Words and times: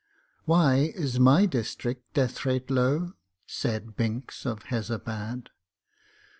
"Why 0.45 0.91
is 0.95 1.19
my 1.19 1.45
District 1.45 2.11
death 2.15 2.43
rate 2.43 2.71
low?" 2.71 3.13
Said 3.45 3.95
Binks 3.95 4.47
of 4.47 4.63
Hezabad. 4.63 5.49